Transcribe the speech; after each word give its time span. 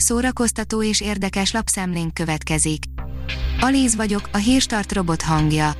szórakoztató 0.00 0.82
és 0.82 1.00
érdekes 1.00 1.52
lapszemlénk 1.52 2.14
következik. 2.14 2.82
Alíz 3.60 3.96
vagyok, 3.96 4.28
a 4.32 4.36
hírstart 4.36 4.92
robot 4.92 5.22
hangja. 5.22 5.72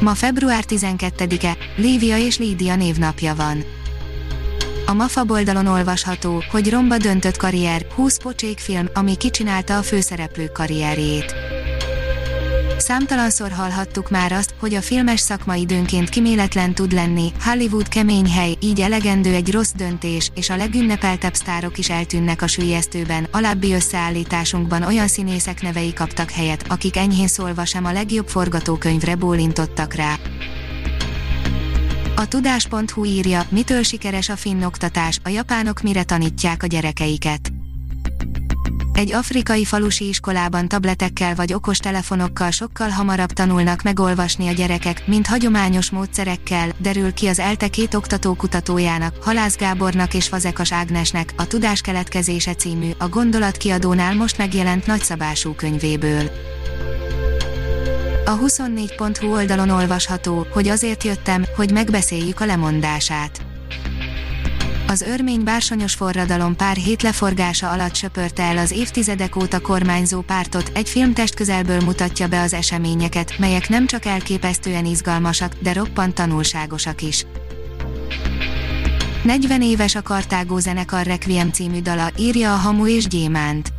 Ma 0.00 0.14
február 0.14 0.64
12-e, 0.68 1.56
Lívia 1.76 2.18
és 2.18 2.38
Lídia 2.38 2.76
névnapja 2.76 3.34
van. 3.34 3.64
A 4.86 4.92
MAFA 4.92 5.24
oldalon 5.28 5.66
olvasható, 5.66 6.42
hogy 6.50 6.70
romba 6.70 6.96
döntött 6.96 7.36
karrier, 7.36 7.86
20 7.94 8.18
pocsék 8.18 8.58
film, 8.58 8.88
ami 8.94 9.16
kicsinálta 9.16 9.78
a 9.78 9.82
főszereplők 9.82 10.52
karrierjét. 10.52 11.49
Számtalanszor 12.80 13.50
hallhattuk 13.50 14.10
már 14.10 14.32
azt, 14.32 14.54
hogy 14.58 14.74
a 14.74 14.80
filmes 14.80 15.20
szakma 15.20 15.54
időnként 15.54 16.08
kiméletlen 16.08 16.74
tud 16.74 16.92
lenni, 16.92 17.32
Hollywood 17.44 17.88
kemény 17.88 18.30
hely, 18.30 18.56
így 18.60 18.80
elegendő 18.80 19.34
egy 19.34 19.52
rossz 19.52 19.72
döntés, 19.76 20.30
és 20.34 20.50
a 20.50 20.56
legünnepeltebb 20.56 21.34
sztárok 21.34 21.78
is 21.78 21.90
eltűnnek 21.90 22.42
a 22.42 22.46
sülyeztőben. 22.46 23.28
Alábbi 23.30 23.72
összeállításunkban 23.72 24.82
olyan 24.82 25.08
színészek 25.08 25.62
nevei 25.62 25.92
kaptak 25.92 26.30
helyet, 26.30 26.64
akik 26.68 26.96
enyhén 26.96 27.28
szólva 27.28 27.64
sem 27.64 27.84
a 27.84 27.92
legjobb 27.92 28.28
forgatókönyvre 28.28 29.14
bólintottak 29.14 29.94
rá. 29.94 30.18
A 32.16 32.28
tudás.hu 32.28 33.04
írja, 33.04 33.42
mitől 33.48 33.82
sikeres 33.82 34.28
a 34.28 34.36
finn 34.36 34.62
oktatás, 34.62 35.18
a 35.24 35.28
japánok 35.28 35.80
mire 35.80 36.02
tanítják 36.02 36.62
a 36.62 36.66
gyerekeiket. 36.66 37.52
Egy 39.00 39.12
afrikai 39.12 39.64
falusi 39.64 40.08
iskolában 40.08 40.68
tabletekkel 40.68 41.34
vagy 41.34 41.52
okos 41.52 41.78
telefonokkal 41.78 42.50
sokkal 42.50 42.88
hamarabb 42.88 43.32
tanulnak 43.32 43.82
megolvasni 43.82 44.48
a 44.48 44.52
gyerekek, 44.52 45.06
mint 45.06 45.26
hagyományos 45.26 45.90
módszerekkel, 45.90 46.68
derül 46.78 47.12
ki 47.12 47.26
az 47.26 47.38
ELTE 47.38 47.68
két 47.68 47.94
oktató 47.94 48.34
kutatójának, 48.34 49.22
Halász 49.22 49.56
Gábornak 49.56 50.14
és 50.14 50.28
Fazekas 50.28 50.72
Ágnesnek, 50.72 51.32
a 51.36 51.46
Tudás 51.46 51.80
keletkezése 51.80 52.54
című, 52.54 52.90
a 52.98 53.08
Gondolat 53.08 53.56
most 54.16 54.38
megjelent 54.38 54.86
nagyszabású 54.86 55.54
könyvéből. 55.54 56.30
A 58.24 58.38
24.hu 58.38 59.32
oldalon 59.32 59.68
olvasható, 59.68 60.46
hogy 60.52 60.68
azért 60.68 61.04
jöttem, 61.04 61.44
hogy 61.56 61.72
megbeszéljük 61.72 62.40
a 62.40 62.44
lemondását. 62.44 63.49
Az 64.90 65.02
örmény 65.02 65.44
bársonyos 65.44 65.94
forradalom 65.94 66.56
pár 66.56 66.76
hét 66.76 67.02
leforgása 67.02 67.70
alatt 67.70 67.94
söpörte 67.94 68.42
el 68.42 68.58
az 68.58 68.70
évtizedek 68.70 69.36
óta 69.36 69.60
kormányzó 69.60 70.20
pártot, 70.20 70.70
egy 70.74 70.88
filmtest 70.88 71.34
közelből 71.34 71.80
mutatja 71.80 72.28
be 72.28 72.40
az 72.40 72.52
eseményeket, 72.52 73.38
melyek 73.38 73.68
nem 73.68 73.86
csak 73.86 74.04
elképesztően 74.04 74.84
izgalmasak, 74.84 75.52
de 75.62 75.72
roppant 75.72 76.14
tanulságosak 76.14 77.02
is. 77.02 77.26
40 79.22 79.62
éves 79.62 79.94
a 79.94 80.02
Kartágó 80.02 80.58
zenekar 80.58 81.06
Requiem 81.06 81.50
című 81.50 81.80
dala, 81.80 82.10
írja 82.16 82.52
a 82.52 82.56
Hamu 82.56 82.86
és 82.86 83.06
Gyémánt. 83.06 83.72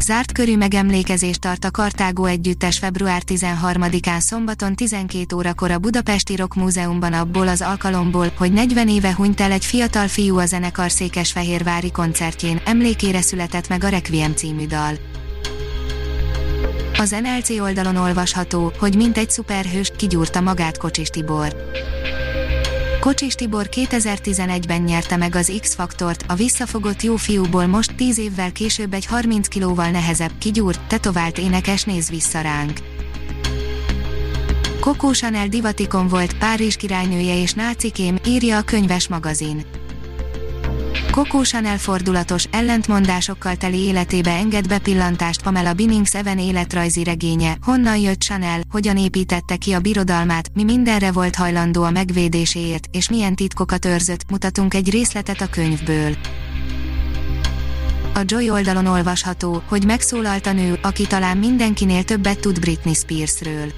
Zárt 0.00 0.32
körű 0.32 0.56
megemlékezést 0.56 1.40
tart 1.40 1.64
a 1.64 1.70
Kartágó 1.70 2.24
együttes 2.24 2.78
február 2.78 3.22
13-án 3.26 4.18
szombaton 4.20 4.74
12 4.74 5.36
órakor 5.36 5.70
a 5.70 5.78
Budapesti 5.78 6.36
Rock 6.36 6.54
Múzeumban 6.54 7.12
abból 7.12 7.48
az 7.48 7.60
alkalomból, 7.60 8.32
hogy 8.36 8.52
40 8.52 8.88
éve 8.88 9.14
hunyt 9.14 9.40
el 9.40 9.52
egy 9.52 9.64
fiatal 9.64 10.08
fiú 10.08 10.38
a 10.38 10.46
zenekar 10.46 10.90
Székesfehérvári 10.90 11.90
koncertjén, 11.90 12.60
emlékére 12.64 13.20
született 13.20 13.68
meg 13.68 13.84
a 13.84 13.88
Requiem 13.88 14.32
című 14.32 14.66
dal. 14.66 14.94
Az 16.98 17.10
NLC 17.10 17.50
oldalon 17.50 17.96
olvasható, 17.96 18.72
hogy 18.78 18.96
mint 18.96 19.18
egy 19.18 19.30
szuperhős, 19.30 19.92
kigyúrta 19.96 20.40
magát 20.40 20.78
Kocsis 20.78 21.08
Tibor. 21.08 21.56
Kocsis 23.04 23.34
Tibor 23.34 23.68
2011-ben 23.70 24.82
nyerte 24.82 25.16
meg 25.16 25.34
az 25.34 25.58
X-faktort, 25.60 26.24
a 26.28 26.34
visszafogott 26.34 27.02
jó 27.02 27.16
fiúból 27.16 27.66
most 27.66 27.94
10 27.94 28.18
évvel 28.18 28.52
később 28.52 28.92
egy 28.92 29.06
30 29.06 29.48
kilóval 29.48 29.90
nehezebb, 29.90 30.30
kigyúrt, 30.38 30.88
tetovált 30.88 31.38
énekes 31.38 31.82
néz 31.82 32.10
vissza 32.10 32.40
ránk. 32.40 32.78
Coco 34.80 35.12
Chanel 35.12 35.48
divatikon 35.48 36.08
volt, 36.08 36.38
Párizs 36.38 36.76
királynője 36.76 37.40
és 37.40 37.52
nácikém, 37.52 38.18
írja 38.26 38.56
a 38.56 38.62
könyves 38.62 39.08
magazin. 39.08 39.64
Coco 41.14 41.42
Chanel 41.42 41.78
fordulatos, 41.78 42.44
ellentmondásokkal 42.50 43.56
teli 43.56 43.78
életébe 43.78 44.30
enged 44.30 44.68
bepillantást 44.68 45.42
Pamela 45.42 45.72
Binnings 45.72 46.14
Even 46.14 46.38
életrajzi 46.38 47.04
regénye, 47.04 47.56
honnan 47.62 47.96
jött 47.96 48.20
Chanel, 48.20 48.60
hogyan 48.70 48.96
építette 48.96 49.56
ki 49.56 49.72
a 49.72 49.80
birodalmát, 49.80 50.50
mi 50.54 50.64
mindenre 50.64 51.12
volt 51.12 51.34
hajlandó 51.34 51.82
a 51.82 51.90
megvédéséért, 51.90 52.88
és 52.92 53.08
milyen 53.08 53.34
titkokat 53.34 53.84
őrzött, 53.84 54.30
mutatunk 54.30 54.74
egy 54.74 54.90
részletet 54.90 55.40
a 55.40 55.46
könyvből. 55.46 56.16
A 58.14 58.20
Joy 58.24 58.50
oldalon 58.50 58.86
olvasható, 58.86 59.62
hogy 59.68 59.84
megszólalt 59.86 60.46
a 60.46 60.52
nő, 60.52 60.78
aki 60.82 61.06
talán 61.06 61.36
mindenkinél 61.36 62.04
többet 62.04 62.40
tud 62.40 62.60
Britney 62.60 62.94
Spearsről 62.94 63.72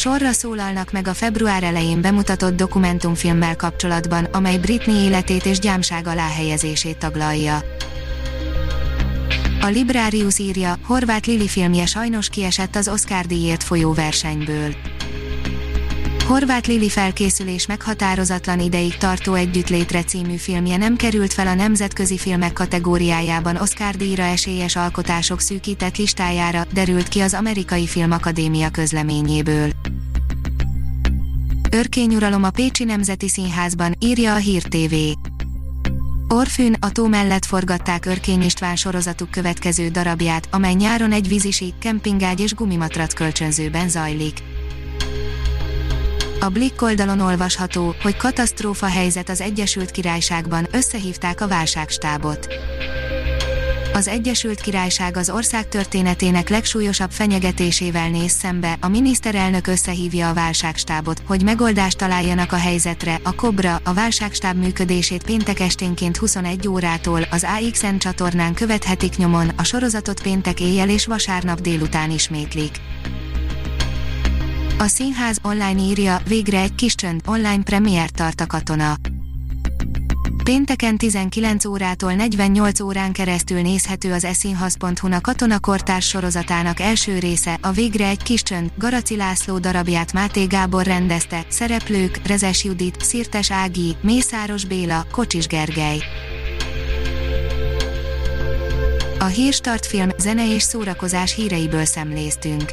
sorra 0.00 0.32
szólalnak 0.32 0.92
meg 0.92 1.08
a 1.08 1.14
február 1.14 1.62
elején 1.62 2.00
bemutatott 2.00 2.56
dokumentumfilmmel 2.56 3.56
kapcsolatban, 3.56 4.24
amely 4.24 4.58
Britney 4.58 4.94
életét 4.94 5.46
és 5.46 5.58
gyámság 5.58 6.06
alá 6.06 6.28
helyezését 6.28 6.98
taglalja. 6.98 7.62
A 9.60 9.66
Librarius 9.66 10.38
írja, 10.38 10.78
Horváth 10.84 11.28
Lili 11.28 11.48
filmje 11.48 11.86
sajnos 11.86 12.28
kiesett 12.28 12.76
az 12.76 12.88
Oscar 12.88 13.26
díjért 13.26 13.62
folyó 13.62 13.92
versenyből. 13.92 14.74
Horváth 16.30 16.68
Lili 16.68 16.88
felkészülés 16.88 17.66
meghatározatlan 17.66 18.60
ideig 18.60 18.96
tartó 18.96 19.34
Együttlétre 19.34 20.02
című 20.02 20.36
filmje 20.36 20.76
nem 20.76 20.96
került 20.96 21.32
fel 21.32 21.46
a 21.46 21.54
nemzetközi 21.54 22.18
filmek 22.18 22.52
kategóriájában 22.52 23.56
Oscar 23.56 23.94
díjra 23.94 24.22
esélyes 24.22 24.76
alkotások 24.76 25.40
szűkített 25.40 25.96
listájára, 25.96 26.64
derült 26.72 27.08
ki 27.08 27.20
az 27.20 27.34
Amerikai 27.34 27.86
Filmakadémia 27.86 28.70
közleményéből. 28.70 29.70
Örkényuralom 31.70 32.42
a 32.42 32.50
Pécsi 32.50 32.84
Nemzeti 32.84 33.28
Színházban, 33.28 33.94
írja 33.98 34.34
a 34.34 34.38
Hír 34.38 34.62
TV. 34.62 34.94
Orfűn, 36.28 36.76
a 36.80 36.90
tó 36.92 37.06
mellett 37.06 37.44
forgatták 37.44 38.06
Örkény 38.06 38.42
István 38.42 38.76
sorozatuk 38.76 39.30
következő 39.30 39.88
darabját, 39.88 40.48
amely 40.50 40.74
nyáron 40.74 41.12
egy 41.12 41.28
vízisi, 41.28 41.74
kempingágy 41.78 42.40
és 42.40 42.54
gumimatrac 42.54 43.14
kölcsönzőben 43.14 43.88
zajlik. 43.88 44.49
A 46.42 46.48
Blick 46.48 46.82
oldalon 46.82 47.20
olvasható, 47.20 47.94
hogy 48.02 48.16
katasztrófa 48.16 48.86
helyzet 48.86 49.28
az 49.28 49.40
Egyesült 49.40 49.90
Királyságban, 49.90 50.66
összehívták 50.70 51.40
a 51.40 51.48
válságstábot. 51.48 52.48
Az 53.92 54.08
Egyesült 54.08 54.60
Királyság 54.60 55.16
az 55.16 55.30
ország 55.30 55.68
történetének 55.68 56.48
legsúlyosabb 56.48 57.10
fenyegetésével 57.10 58.08
néz 58.08 58.30
szembe, 58.30 58.76
a 58.80 58.88
miniszterelnök 58.88 59.66
összehívja 59.66 60.28
a 60.28 60.34
válságstábot, 60.34 61.22
hogy 61.26 61.42
megoldást 61.42 61.98
találjanak 61.98 62.52
a 62.52 62.56
helyzetre. 62.56 63.20
A 63.22 63.34
Kobra, 63.34 63.80
a 63.84 63.94
válságstáb 63.94 64.56
működését 64.56 65.24
péntek 65.24 65.60
esténként 65.60 66.16
21 66.16 66.68
órától 66.68 67.22
az 67.30 67.46
AXN 67.58 67.96
csatornán 67.96 68.54
követhetik 68.54 69.16
nyomon, 69.16 69.48
a 69.56 69.64
sorozatot 69.64 70.22
péntek 70.22 70.60
éjjel 70.60 70.88
és 70.88 71.06
vasárnap 71.06 71.60
délután 71.60 72.10
ismétlik. 72.10 72.70
A 74.80 74.86
színház 74.86 75.38
online 75.42 75.80
írja, 75.80 76.20
végre 76.28 76.60
egy 76.60 76.74
kis 76.74 76.94
csönd, 76.94 77.20
online 77.26 77.62
premier 77.62 78.10
tart 78.10 78.40
a 78.40 78.46
katona. 78.46 78.94
Pénteken 80.44 80.96
19 80.96 81.64
órától 81.64 82.12
48 82.12 82.80
órán 82.80 83.12
keresztül 83.12 83.60
nézhető 83.60 84.12
az 84.12 84.24
eszínhaz.hu 84.24 85.12
a 85.12 85.20
Katona 85.20 85.60
Kortárs 85.60 86.08
sorozatának 86.08 86.80
első 86.80 87.18
része, 87.18 87.58
a 87.62 87.70
Végre 87.70 88.06
egy 88.08 88.22
kis 88.22 88.42
csönd, 88.42 88.70
Garaci 88.78 89.16
László 89.16 89.58
darabját 89.58 90.12
Máté 90.12 90.44
Gábor 90.44 90.84
rendezte, 90.84 91.44
szereplők, 91.48 92.26
Rezes 92.26 92.64
Judit, 92.64 93.00
Szirtes 93.00 93.50
Ági, 93.50 93.96
Mészáros 94.02 94.64
Béla, 94.64 95.06
Kocsis 95.10 95.46
Gergely. 95.46 95.98
A 99.18 99.24
Hírstart 99.24 99.86
film, 99.86 100.08
zene 100.18 100.54
és 100.54 100.62
szórakozás 100.62 101.34
híreiből 101.34 101.84
szemléztünk. 101.84 102.72